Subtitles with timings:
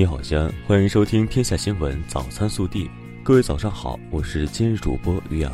[0.00, 2.86] 你好，西安，欢迎收听《天下新闻早餐速递》。
[3.22, 5.52] 各位早上好，我是今日主播于洋。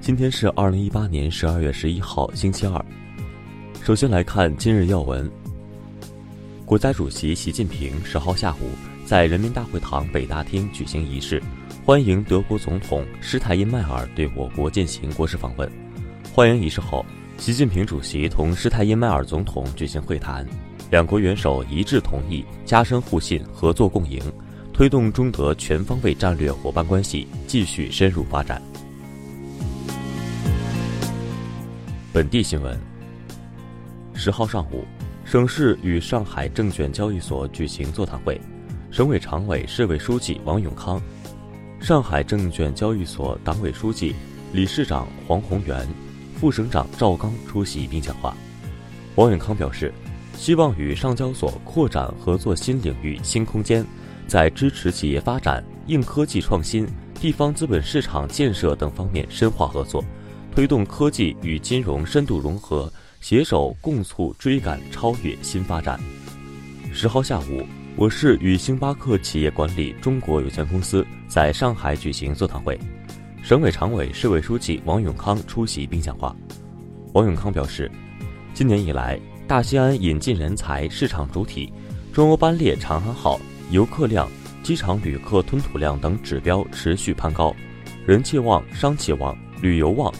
[0.00, 2.82] 今天是二零一八年十二月十一号，星期二。
[3.84, 5.30] 首先来看今日要闻。
[6.64, 8.70] 国家主席习近平十号下午
[9.04, 11.38] 在人民大会堂北大厅举行仪式，
[11.84, 15.70] 欢迎德国总统施泰因迈尔对我国进行国事访问。
[16.32, 17.04] 欢迎仪式后，
[17.36, 20.48] 习近平主席同施泰因迈尔总统举行会谈。
[20.90, 24.20] 两国元首一致同意加深互信、合作共赢，
[24.72, 28.60] 推动中德全方位战略伙伴关系继续深入发展。
[32.12, 32.76] 本地新闻：
[34.14, 34.84] 十号上午，
[35.24, 38.40] 省市与上海证券交易所举行座谈会，
[38.90, 41.00] 省委常委、市委书记王永康，
[41.80, 44.16] 上海证券交易所党委书记、
[44.52, 45.86] 理事长黄宏元，
[46.34, 48.36] 副省长赵刚出席并讲话。
[49.14, 49.94] 王永康表示。
[50.40, 53.84] 希望与上交所扩展合作新领域、新空间，
[54.26, 56.88] 在支持企业发展、硬科技创新、
[57.20, 60.02] 地方资本市场建设等方面深化合作，
[60.50, 66.00] 推动科技与金融深度融合，携手共促追赶超越新发展。
[66.90, 67.62] 十号下午，
[67.94, 72.80] 我市与星巴克企业管理中国有限公司在上海举行座谈会，
[73.42, 76.34] 省委常委、市委书记王永康出席并讲话。
[77.12, 77.92] 王永康表示，
[78.54, 79.20] 今年以来。
[79.50, 81.72] 大西安引进人才市场主体，
[82.12, 83.40] 中欧班列长安号
[83.72, 84.30] 游客量、
[84.62, 87.52] 机场旅客吞吐量等指标持续攀高，
[88.06, 90.14] 人气旺、商气旺、旅游旺，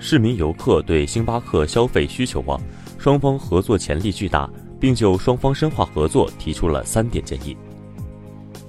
[0.00, 2.60] 市民游客对星巴克消费需求旺，
[2.98, 7.56] 双方合作潜力巨大，并就双方深化合作提出了三点建议。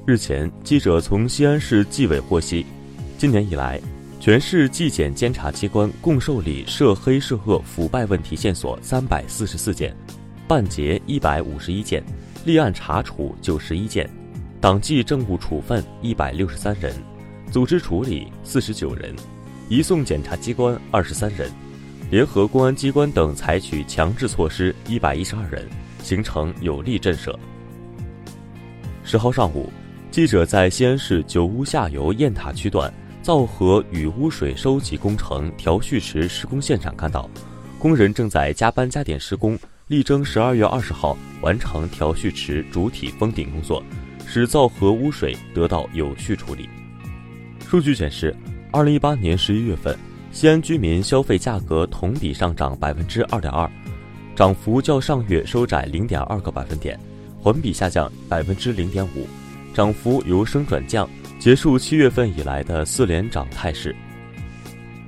[0.05, 2.67] 日前，记者从西安市纪委获悉，
[3.17, 3.81] 今年以来。
[4.23, 9.93] 全市纪检监察机关共受理涉黑涉恶腐败问题线索三百四十四件，
[10.47, 12.01] 办结一百五十一件，
[12.45, 14.09] 立案查处九十一件，
[14.61, 16.95] 党纪政务处分一百六十三人，
[17.51, 19.13] 组织处理四十九人，
[19.67, 21.51] 移送检察机关二十三人，
[22.09, 25.67] 联合公安机关等采取强制措施一百一十二人，
[26.01, 27.35] 形成有力震慑。
[29.03, 29.69] 十号上午，
[30.11, 32.89] 记者在西安市九屋下游雁塔区段。
[33.23, 37.29] 造河与污水收集工程调蓄池施工现场看到，
[37.79, 39.57] 工人正在加班加点施工，
[39.87, 43.81] 力争十二月二十号完成调蓄池主体封顶工作，
[44.27, 46.67] 使造河污水得到有序处理。
[47.65, 48.35] 数据显示，
[48.73, 49.97] 二零一八年十一月份，
[50.33, 53.71] 西安居民消费价格同比上涨百分之二点二，
[54.35, 56.99] 涨幅较上月收窄零点二个百分点，
[57.41, 59.25] 环比下降百分之零点五，
[59.73, 61.09] 涨幅由升转降。
[61.43, 63.93] 结束七月份以来的四连涨态势。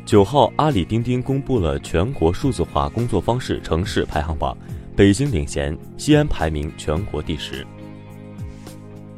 [0.05, 4.53] 九号，阿里钉钉公布了全国数字化工作方式城市排行榜，
[4.97, 7.65] 北京领衔，西安排名全国第十。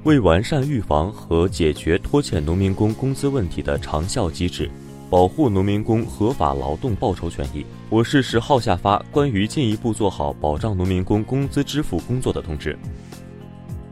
[0.04, 4.70] 为完善预防和解决拖欠农民工工资问题的长效机制，
[5.10, 12.78] 保护农民工合法劳动报酬权益，我市十号下发关于进一步做好保障农民工工资支付工作的通知。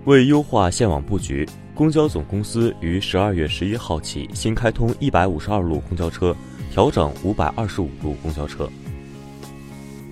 [0.03, 1.43] 为优化线网布局。
[1.75, 6.33] 公交总公司于十二月十一号起新开通一百五十二路公交车，
[6.71, 8.69] 调整五百二十五路公交车。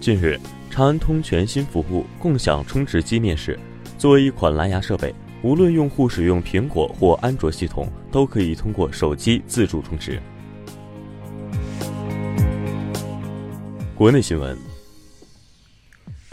[0.01, 0.37] 近日，
[0.69, 3.57] 长安通全新服务共享充值机面世。
[3.97, 10.21] 作为一款蓝牙设备，无论用户使用苹果或安卓系统，都可以通过手机自助充值。
[13.95, 14.57] 国内新闻：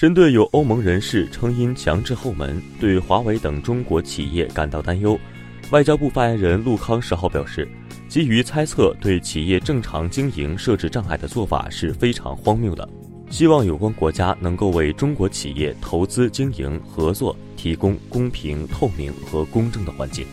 [0.00, 5.21] 针对有欧盟人士称因强制后门对华为等中国企业感到担忧。
[5.72, 7.69] 外交部发言人陆康十号表示，
[8.09, 12.89] 基于猜测对企业正常经营设置障碍的做法是非常荒谬的，
[13.28, 20.25] 希望有关国家能够为中国企业投资经营合作提供公平、透明和公正的环境。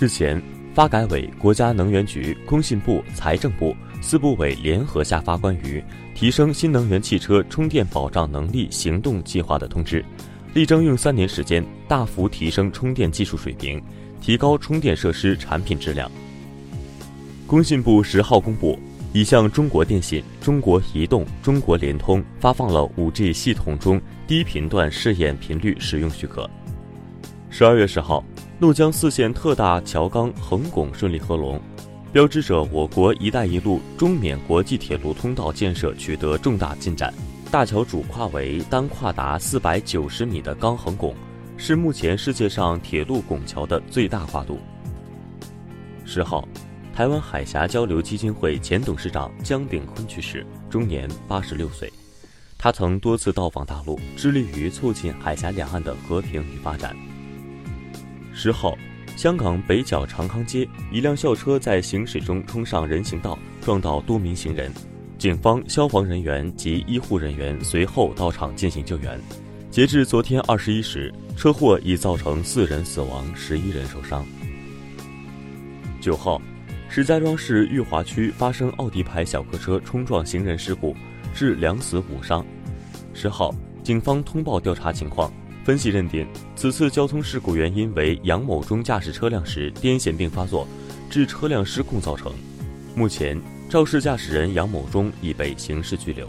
[0.00, 0.42] 日前，
[0.74, 5.82] 发改委、国家能源局、工信部、财政部四部委联合下发关于
[6.14, 10.04] 提升新能源汽车充电保障能力行动计划的通知，
[10.52, 13.82] 力争用三年时间大幅提升充电技术水平。
[14.20, 16.08] 提高充电设施产品质量。
[17.44, 18.78] 工信部十号公布，
[19.12, 26.48] 已向中国电信、中国移动、中国联通发放了五 G 系统中低频段试验频率使用许可。
[27.50, 28.24] 十二月十号，
[28.60, 31.60] 怒江四线特大桥钢横拱顺利合龙，
[32.12, 37.12] 标志着我国“一带一路”中缅国际铁路通道建设取得重大进展。
[37.50, 41.16] 大桥主跨为单跨达四百九十米的钢横拱。
[41.56, 44.58] 是目前世界上铁路拱桥的最大跨度。
[46.04, 46.46] 十号，
[46.94, 51.90] 台湾海峡交流基金会前董事长江炳坤去世，终年八十六岁。
[52.58, 56.94] 他曾多次到访大陆，致力于促进海峡两岸的和平与发展。
[58.34, 58.76] 十号，
[59.22, 64.68] 香港北角长康街，一辆校车在行驶中冲上人行道，撞到多名行人。
[65.16, 69.16] 警方、消防人员及医护人员随后到场进行救援。
[69.70, 74.26] 截至昨天二十一时，车祸已造成四人死亡，十一人受伤。
[76.00, 76.42] 九号，
[76.88, 80.96] 石家庄市裕华区发生奥迪牌小客车冲撞行人事故，
[81.32, 82.44] 致两死五伤。
[83.14, 83.54] 十号，
[83.84, 85.32] 警方通报调查情况。
[85.64, 86.26] 分析认定，
[86.56, 90.66] 此次交通事故原因为杨某忠驾驶车辆时癫痫病发作，
[91.08, 92.32] 致车辆失控造成。
[92.96, 96.28] 目前，肇事驾驶人杨某忠已被刑事拘留。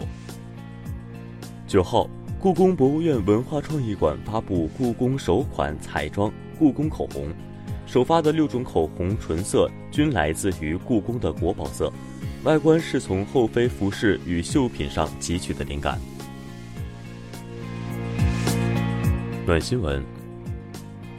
[1.68, 2.08] 九号，
[2.40, 7.34] 故宫博物院文化创意馆发布故宫首款彩妆故宫口红，
[7.88, 11.92] 首发的六种口红唇色均来自于故宫的国宝色，
[12.44, 16.00] 外观是从后妃服饰与绣品上汲取的灵感。
[19.45, 20.01] 暖新闻：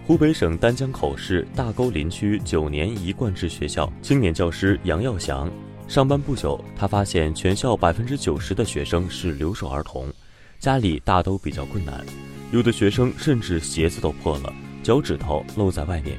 [0.06, 5.50] 湖北省丹江口市大沟林区九年一贯制学校青年教师杨耀祥
[5.86, 10.10] 上班不久，他发现全校百分之九十的学生是留守儿童，
[10.58, 12.02] 家里大都比较困难，
[12.50, 14.50] 有的学生甚至鞋子都破了，
[14.82, 16.16] 脚趾头露在外面。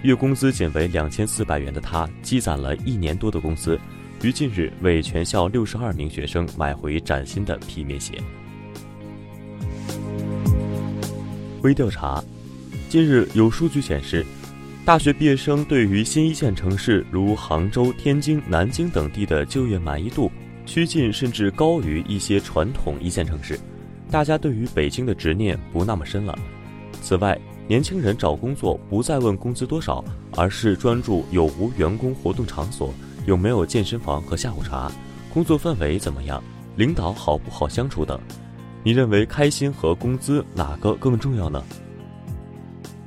[0.00, 3.78] 月工资仅为两千四百元的他，积攒了一年多的工资，
[4.22, 8.18] 于近日为全校六十二名学生买回崭新的皮棉鞋。
[11.62, 12.22] 微调查，
[12.88, 14.24] 近日有数据显示，
[14.84, 20.30] 大学毕业生对于新一线城市如杭州、天津、南京等地的就业满意度
[20.64, 23.58] 趋近甚至高于一些传统一线城市，
[24.08, 26.38] 大家对于北京的执念不那么深了。
[27.02, 30.04] 此外，年轻人找工作不再问工资多少，
[30.36, 32.94] 而是专注有无员工活动场所，
[33.26, 34.92] 有没有健身房和下午茶，
[35.34, 36.40] 工作氛围怎么样，
[36.76, 38.20] 领导好不好相处等。
[38.82, 41.62] 你认为开心和工资哪个更重要呢？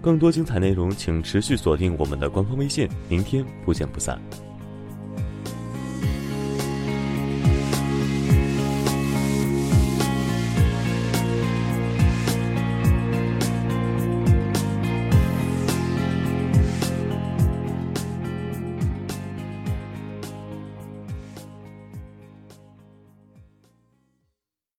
[0.02, 2.90] 更多精彩内容，请持续锁定我们的官方微信。
[3.08, 4.20] 明天不见不散。